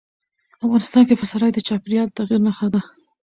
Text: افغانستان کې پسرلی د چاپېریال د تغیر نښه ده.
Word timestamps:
افغانستان 0.65 1.03
کې 1.07 1.19
پسرلی 1.21 1.51
د 1.53 1.59
چاپېریال 1.67 2.07
د 2.09 2.13
تغیر 2.17 2.39
نښه 2.45 2.67
ده. 2.73 2.81